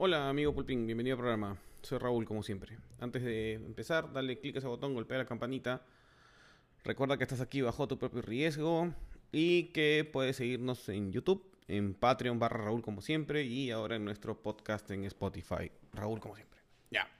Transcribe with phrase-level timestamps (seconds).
[0.00, 1.58] Hola amigo Pulpín, bienvenido al programa.
[1.82, 2.78] Soy Raúl como siempre.
[3.00, 5.82] Antes de empezar, dale clic a ese botón, golpea la campanita.
[6.84, 8.94] Recuerda que estás aquí bajo tu propio riesgo
[9.32, 14.04] y que puedes seguirnos en YouTube, en Patreon barra Raúl como siempre y ahora en
[14.04, 15.72] nuestro podcast en Spotify.
[15.92, 16.60] Raúl como siempre.
[16.92, 17.10] Ya.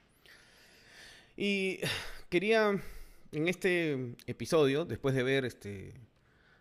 [1.36, 1.80] Y
[2.28, 2.80] quería
[3.32, 5.94] en este episodio, después de ver este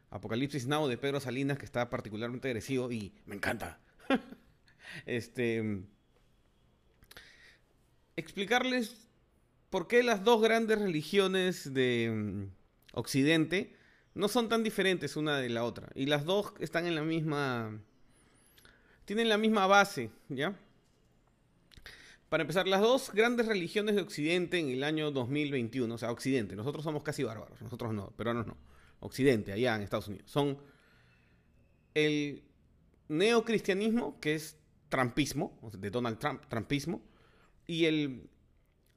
[0.09, 3.79] Apocalipsis Now de Pedro Salinas, que está particularmente agresivo y me encanta.
[5.05, 5.86] este
[8.17, 9.07] explicarles
[9.69, 13.73] por qué las dos grandes religiones de mm, Occidente
[14.13, 15.89] no son tan diferentes una de la otra.
[15.95, 17.79] Y las dos están en la misma...
[19.05, 20.57] tienen la misma base, ¿ya?
[22.29, 26.57] Para empezar, las dos grandes religiones de Occidente en el año 2021, o sea, Occidente,
[26.57, 28.57] nosotros somos casi bárbaros, nosotros no, peruanos no,
[28.99, 30.57] Occidente, allá en Estados Unidos, son
[31.93, 32.43] el
[33.07, 34.57] neocristianismo, que es
[34.89, 37.02] trumpismo, de Donald Trump, trumpismo,
[37.67, 38.30] y el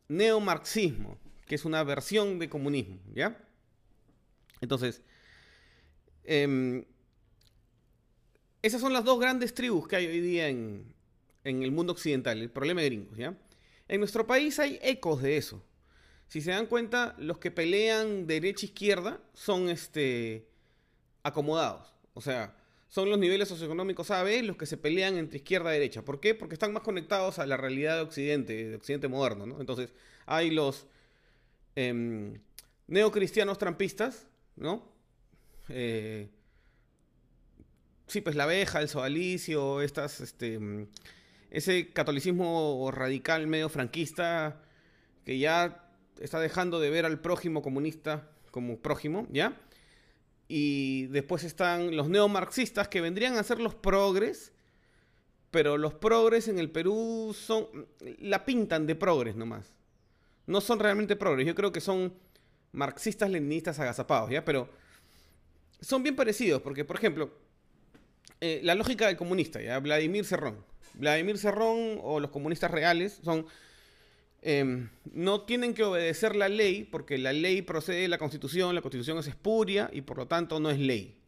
[0.08, 3.36] neomarxismo, que es una versión de comunismo, ¿ya?
[4.60, 5.02] Entonces,
[6.24, 6.84] em,
[8.62, 10.94] esas son las dos grandes tribus que hay hoy día en,
[11.44, 13.36] en el mundo occidental, el problema de gringos, ¿ya?
[13.88, 15.64] En nuestro país hay ecos de eso.
[16.28, 20.46] Si se dan cuenta, los que pelean derecha-izquierda son este,
[21.24, 21.92] acomodados.
[22.14, 22.56] O sea,
[22.91, 26.02] son los niveles socioeconómicos A, B los que se pelean entre izquierda y derecha.
[26.02, 26.34] ¿Por qué?
[26.34, 29.60] Porque están más conectados a la realidad de Occidente, de Occidente moderno, ¿no?
[29.60, 29.94] Entonces,
[30.27, 30.88] hay los
[31.77, 32.36] eh,
[32.88, 34.92] neocristianos trampistas, ¿no?
[35.68, 36.30] Eh,
[38.08, 40.58] sí, pues la abeja, el sodalicio, estas, este,
[41.50, 44.62] ese catolicismo radical medio franquista
[45.24, 45.88] que ya
[46.20, 49.56] está dejando de ver al prójimo comunista como prójimo, ¿ya?
[50.52, 54.50] Y después están los neomarxistas que vendrían a ser los progres,
[55.52, 57.68] pero los progres en el Perú son
[58.18, 59.72] la pintan de progres nomás.
[60.46, 62.12] No son realmente progres, yo creo que son
[62.72, 64.44] marxistas leninistas agazapados, ¿ya?
[64.44, 64.68] Pero
[65.80, 67.30] son bien parecidos, porque por ejemplo,
[68.40, 69.78] eh, la lógica del comunista, ¿ya?
[69.78, 70.64] Vladimir Cerrón.
[70.94, 73.46] Vladimir Cerrón o los comunistas reales son
[74.42, 78.80] Em, no tienen que obedecer la ley porque la ley procede de la constitución, la
[78.80, 81.18] constitución es espuria y por lo tanto no es ley.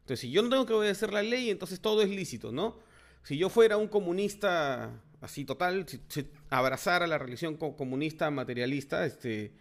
[0.00, 2.78] Entonces, si yo no tengo que obedecer la ley, entonces todo es lícito, ¿no?
[3.22, 9.52] Si yo fuera un comunista así total, si, abrazara la religión comunista materialista, este,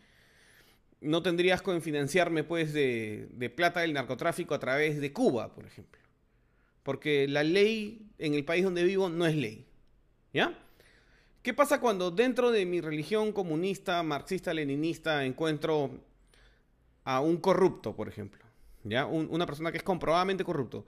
[1.02, 5.66] no tendrías que financiarme pues de, de plata del narcotráfico a través de Cuba, por
[5.66, 6.02] ejemplo.
[6.84, 9.66] Porque la ley en el país donde vivo no es ley.
[10.34, 10.58] ¿Ya?
[11.42, 15.90] ¿Qué pasa cuando dentro de mi religión comunista, marxista, leninista encuentro
[17.06, 18.44] a un corrupto, por ejemplo?
[18.84, 19.06] ¿Ya?
[19.06, 20.86] una persona que es comprobadamente corrupto.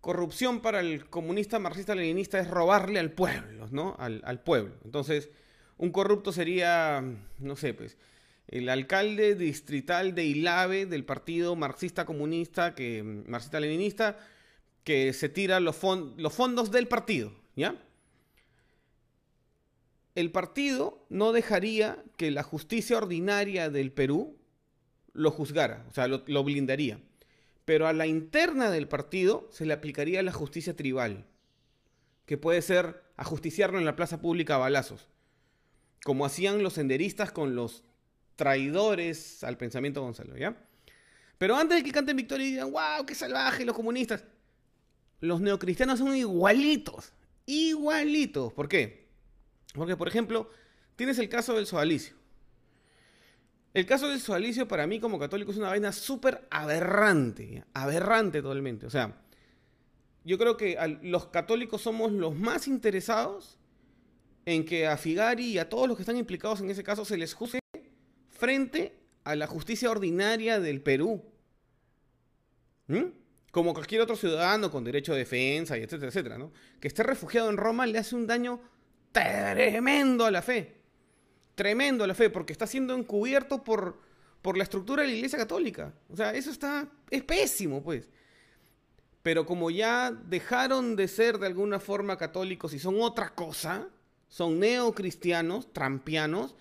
[0.00, 3.96] Corrupción para el comunista, marxista, leninista es robarle al pueblo, ¿no?
[3.98, 4.74] Al, pueblo.
[4.84, 5.30] Entonces,
[5.78, 7.02] un corrupto sería,
[7.38, 7.96] no sé, pues,
[8.48, 14.18] el alcalde distrital de Ilave del partido marxista comunista, que marxista leninista,
[14.84, 15.76] que se tira los,
[16.16, 17.74] los fondos del partido, ¿ya?
[20.16, 24.38] El partido no dejaría que la justicia ordinaria del Perú
[25.12, 26.98] lo juzgara, o sea, lo, blindaría.
[27.66, 31.26] Pero a la interna del partido se le aplicaría la justicia tribal,
[32.24, 35.06] que puede ser ajusticiarlo en la plaza pública a balazos,
[36.02, 37.84] como hacían los senderistas con los
[38.36, 40.56] traidores al pensamiento Gonzalo, ¿ya?
[41.36, 44.24] Pero antes de que canten victoria y digan, wow, qué salvaje los comunistas,
[45.20, 47.12] los neocristianos son igualitos,
[47.44, 48.54] igualitos.
[48.54, 49.05] ¿Por qué?
[49.76, 50.50] Porque, por ejemplo,
[50.96, 52.16] tienes el caso del sodalicio.
[53.74, 58.86] El caso del sodalicio para mí como católico es una vaina súper aberrante, aberrante totalmente.
[58.86, 59.20] O sea,
[60.24, 63.58] yo creo que los católicos somos los más interesados
[64.46, 67.18] en que a Figari y a todos los que están implicados en ese caso se
[67.18, 67.58] les juzgue
[68.30, 71.22] frente a la justicia ordinaria del Perú.
[72.86, 73.04] ¿Mm?
[73.50, 76.52] Como cualquier otro ciudadano con derecho de defensa y etcétera, etcétera, ¿no?
[76.80, 78.60] Que esté refugiado en Roma le hace un daño
[79.16, 80.74] tremendo a la fe.
[81.54, 83.98] Tremendo a la fe, porque está siendo encubierto por,
[84.42, 85.94] por la estructura de la Iglesia Católica.
[86.10, 88.08] O sea, eso está, es pésimo, pues.
[89.22, 93.88] Pero como ya dejaron de ser de alguna forma católicos y son otra cosa,
[94.28, 96.54] son neocristianos, trampianos,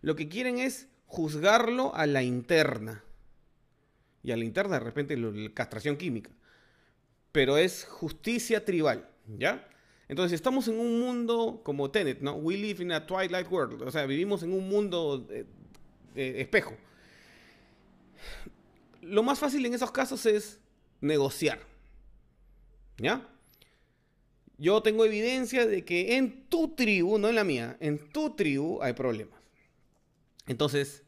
[0.00, 3.02] lo que quieren es juzgarlo a la interna.
[4.22, 6.30] Y a la interna, de repente, la castración química.
[7.32, 9.68] Pero es justicia tribal, ¿ya?
[10.08, 12.34] Entonces, estamos en un mundo como Tenet, ¿no?
[12.34, 13.82] We live in a twilight world.
[13.82, 15.46] O sea, vivimos en un mundo de,
[16.14, 16.74] espejo.
[19.02, 20.60] Lo más fácil en esos casos es
[21.00, 21.60] negociar.
[22.98, 23.28] ¿Ya?
[24.58, 28.82] yo tengo evidencia de que en tu tribu, no en la mía, en tu tribu
[28.82, 29.38] hay problemas.
[30.46, 31.02] Entonces,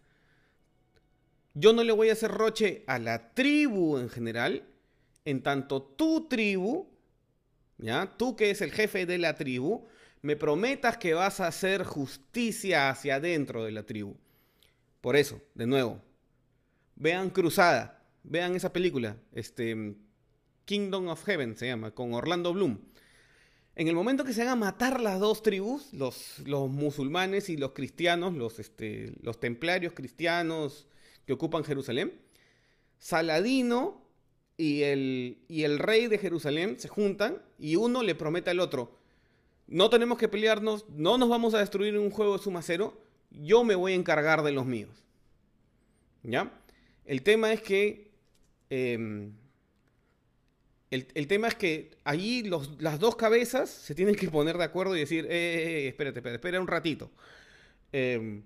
[1.54, 4.66] yo no le voy a hacer roche a la tribu en general,
[5.24, 6.88] en tanto tu tribu,
[8.16, 9.86] Tú que es el jefe de la tribu,
[10.22, 14.16] me prometas que vas a hacer justicia hacia adentro de la tribu.
[15.00, 16.02] Por eso, de nuevo,
[16.96, 19.94] vean Cruzada, vean esa película, este
[20.64, 22.78] Kingdom of Heaven se llama, con Orlando Bloom.
[23.76, 27.56] En el momento que se van a matar las dos tribus, los, los musulmanes y
[27.56, 30.88] los cristianos, los, este, los templarios cristianos
[31.24, 32.20] que ocupan Jerusalén,
[32.98, 34.07] Saladino
[34.58, 38.98] y el, y el rey de Jerusalén se juntan y uno le promete al otro,
[39.68, 43.00] no tenemos que pelearnos, no nos vamos a destruir en un juego de suma cero,
[43.30, 45.04] yo me voy a encargar de los míos.
[46.22, 46.52] ¿Ya?
[47.06, 48.10] El tema es que...
[48.68, 49.32] Em,
[50.90, 52.42] el, tema es que allí
[52.78, 56.20] las dos cabezas se tienen que poner de acuerdo y decir, eh, eh, eh espérate,
[56.20, 57.10] espérate, espera un ratito.
[57.92, 58.42] Em,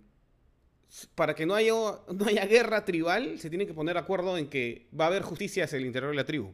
[1.14, 4.48] para que no haya, no haya guerra tribal, se tienen que poner de acuerdo en
[4.48, 6.52] que va a haber justicia hacia el interior de la tribu.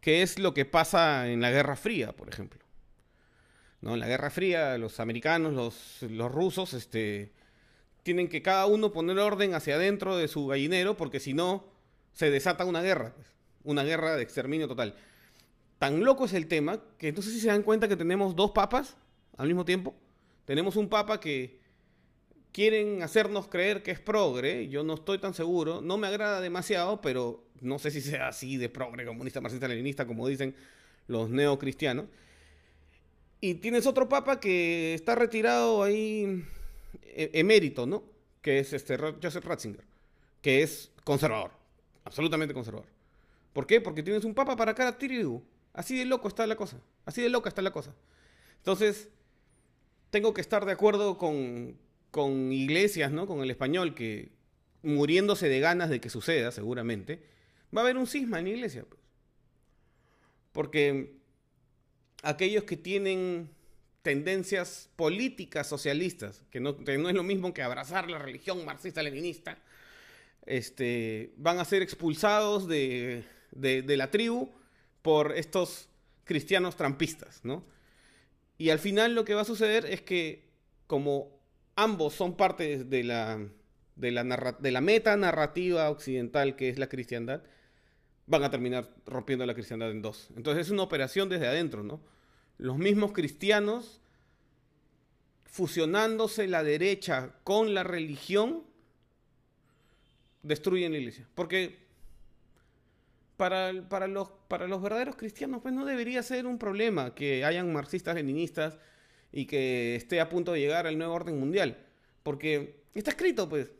[0.00, 2.60] Que es lo que pasa en la Guerra Fría, por ejemplo.
[3.80, 3.94] ¿No?
[3.94, 7.32] En la Guerra Fría, los americanos, los, los rusos, este,
[8.02, 11.64] tienen que cada uno poner orden hacia adentro de su gallinero, porque si no,
[12.12, 13.12] se desata una guerra.
[13.14, 14.94] Pues una guerra de exterminio total.
[15.78, 18.96] Tan loco es el tema que entonces si se dan cuenta que tenemos dos papas
[19.36, 19.94] al mismo tiempo.
[20.46, 21.58] Tenemos un papa que
[22.56, 27.02] quieren hacernos creer que es progre, yo no estoy tan seguro, no me agrada demasiado,
[27.02, 30.54] pero no sé si sea así de progre, comunista, marxista, leninista, como dicen
[31.06, 32.06] los neocristianos.
[33.42, 36.46] Y tienes otro papa que está retirado ahí
[37.02, 38.04] e, emérito, ¿no?
[38.40, 39.84] Que es este Joseph Ratzinger,
[40.40, 41.50] que es conservador,
[42.04, 42.88] absolutamente conservador.
[43.52, 43.82] ¿Por qué?
[43.82, 45.42] Porque tienes un papa para cada tribu.
[45.74, 46.80] Así de loco está la cosa.
[47.04, 47.94] Así de loca está la cosa.
[48.56, 49.10] Entonces,
[50.08, 51.76] tengo que estar de acuerdo con,
[52.16, 53.26] con iglesias, ¿no?
[53.26, 54.30] Con el español, que
[54.82, 57.20] muriéndose de ganas de que suceda, seguramente,
[57.76, 58.86] va a haber un cisma en la iglesia.
[58.88, 58.98] Pues.
[60.52, 61.12] Porque
[62.22, 63.50] aquellos que tienen
[64.00, 69.58] tendencias políticas socialistas, que no, es lo mismo que abrazar la religión marxista-leninista,
[70.46, 74.48] este, van a ser expulsados de, de, la tribu
[75.02, 75.90] por estos
[76.24, 77.62] cristianos trampistas, ¿no?
[78.56, 80.46] Y al final lo que va a suceder es que
[80.86, 81.35] como
[81.76, 83.38] ambos son parte de la,
[83.94, 84.24] de la,
[84.58, 87.42] de la meta narrativa occidental que es la cristiandad,
[88.26, 90.30] van a terminar rompiendo la cristiandad en dos.
[90.36, 92.00] Entonces es una operación desde adentro, ¿no?
[92.58, 94.00] Los mismos cristianos
[95.44, 98.64] fusionándose la derecha con la religión
[100.42, 101.28] destruyen la iglesia.
[101.34, 101.78] Porque
[103.36, 107.72] para, para, los, para los verdaderos cristianos, pues no debería ser un problema que hayan
[107.72, 108.78] marxistas, leninistas
[109.36, 111.76] y que esté a punto de llegar al nuevo orden mundial.
[112.22, 113.70] Porque está escrito, pues.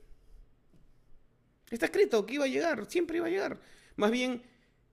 [1.70, 3.58] Está escrito que iba a llegar, siempre iba a llegar.
[3.97, 4.43] Más bien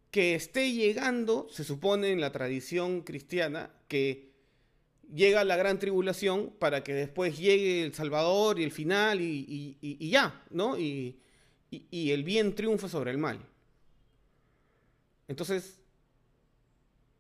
[0.10, 4.32] que esté llegando, se supone en la tradición cristiana, que
[5.14, 10.10] llega la gran tribulación para que después llegue el Salvador y el final y, y
[10.10, 10.80] ya, ¿no?
[10.80, 11.20] y
[11.92, 13.46] el bien triunfa sobre el mal.
[15.28, 15.78] Entonces,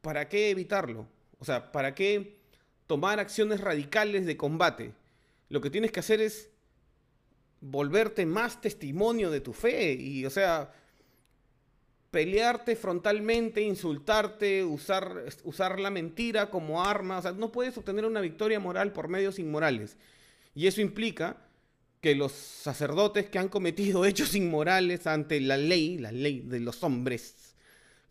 [0.02, 1.08] ¿para qué evitarlo?
[1.40, 2.43] O sea, ¿para qué
[2.94, 4.94] tomar acciones radicales de combate?
[5.50, 6.52] Lo que tienes que hacer es
[7.60, 10.72] volverte más testimonio de tu fe y, o sea,
[12.12, 17.18] pelearte frontalmente, insultarte, usar, usar la mentira como arma.
[17.18, 19.98] O sea, no puedes obtener una victoria moral por medios inmorales.
[20.54, 21.38] Y eso implica
[22.00, 26.84] que los sacerdotes que han cometido hechos inmorales ante la ley, la ley de los
[26.84, 27.56] hombres,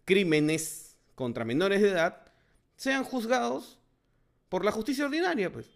[0.05, 2.33] crímenes contra menores de edad
[2.75, 3.79] sean juzgados
[4.53, 5.67] por la justicia ordinaria, pues.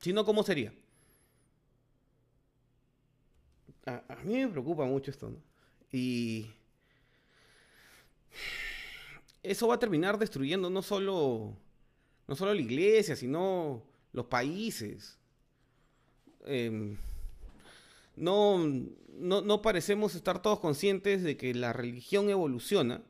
[0.00, 0.72] Si no, ¿cómo sería?
[3.86, 5.36] A, mí me preocupa mucho esto, ¿no?
[5.92, 6.50] Y
[9.40, 11.56] eso va a terminar destruyendo no solo,
[12.26, 15.16] no solo la iglesia, sino los países.
[16.44, 16.96] Em,
[18.16, 18.66] no,
[19.16, 23.00] no, parecemos estar todos conscientes de que la religión evoluciona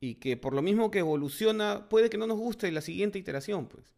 [0.00, 3.66] y que por lo mismo que evoluciona puede que no nos guste la siguiente iteración,
[3.66, 3.94] pues.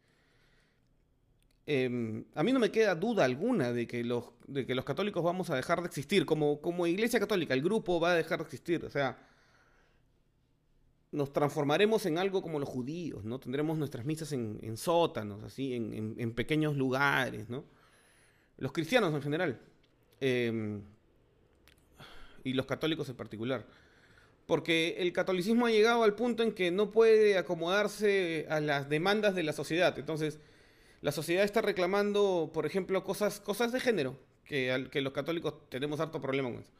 [1.71, 5.23] Em, a mí no me queda duda alguna de que los, de que los católicos
[5.23, 6.25] vamos a dejar de existir.
[6.25, 8.83] Como, como iglesia católica, el grupo va a dejar de existir.
[8.87, 9.19] O sea,
[11.13, 13.39] nos transformaremos en algo como los judíos, ¿no?
[13.39, 17.65] Tendremos nuestras misas en, sótanos, así, en, en, pequeños lugares, ¿no?
[18.57, 19.61] Los cristianos en general.
[20.21, 20.81] Em,
[22.45, 23.67] y los católicos en particular.
[24.49, 29.35] Porque el catolicismo ha llegado al punto en que no puede acomodarse a las demandas
[29.35, 29.99] de la sociedad.
[29.99, 30.39] Entonces,
[31.03, 36.01] la sociedad está reclamando, por ejemplo, cosas, cosas de género, que, que los católicos tenemos
[36.01, 36.71] harto problema con eso.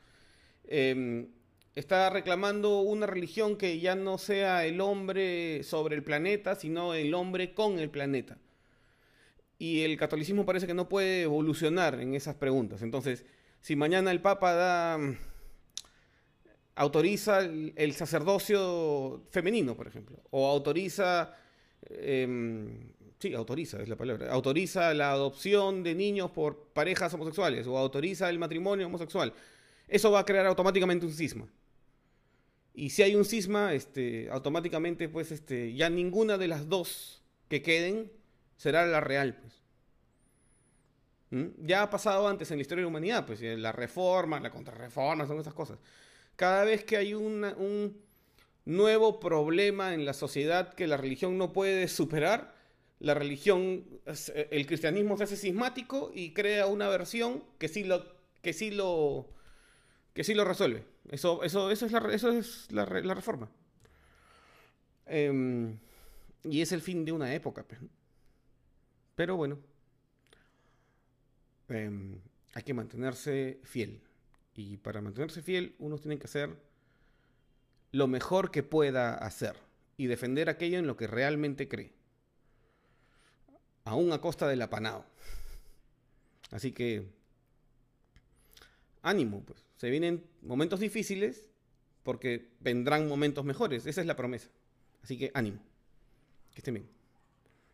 [0.67, 1.29] Em,
[1.75, 7.13] está reclamando una religión que ya no sea el hombre sobre el planeta, sino el
[7.13, 8.39] hombre con el planeta.
[9.59, 12.81] Y el catolicismo parece que no puede evolucionar en esas preguntas.
[12.81, 13.27] Entonces,
[13.61, 14.99] si mañana el Papa da
[16.79, 21.35] autoriza el, sacerdocio femenino, por ejemplo, o autoriza,
[21.91, 27.77] em, sí, autoriza es la palabra, autoriza la adopción de niños por parejas homosexuales, o
[27.77, 29.33] autoriza el matrimonio homosexual,
[29.89, 31.49] eso va a crear automáticamente un cisma.
[32.75, 37.61] Y si hay un cisma, este, automáticamente, pues, este, ya ninguna de las dos que
[37.61, 38.13] queden
[38.57, 39.53] será la real, pues.
[41.31, 41.67] ¿Mm?
[41.67, 45.27] Ya ha pasado antes en la historia de la humanidad, pues, la reforma, la contrarreforma,
[45.27, 45.81] son esas cosas.
[46.39, 48.01] Cada vez que hay un
[48.65, 52.55] nuevo problema en la sociedad que la religión no puede superar,
[53.01, 58.07] la religión, el cristianismo se hace sismático y crea una versión que sí lo,
[58.41, 59.29] que sí lo,
[60.15, 60.85] que sí lo resuelve.
[61.11, 63.51] Eso, eso, eso es la, eso es la, reforma.
[65.07, 65.77] Em,
[66.45, 67.67] y es el fin de una época.
[69.17, 69.59] Pero bueno,
[71.69, 72.15] em,
[72.55, 74.03] hay que mantenerse fiel.
[74.59, 76.51] Y para mantenerse fiel, uno tiene que hacer
[77.93, 79.55] lo mejor que pueda hacer
[79.97, 81.93] y defender aquello en lo que realmente cree.
[83.85, 85.05] Aún a costa del apanado.
[86.51, 87.07] Así que,
[89.03, 89.65] ánimo, pues.
[89.77, 91.49] Se vienen momentos difíciles
[92.03, 93.87] porque vendrán momentos mejores.
[93.87, 94.49] Esa es la promesa.
[95.05, 95.61] Así que ánimo.
[96.53, 96.98] Que estén bien.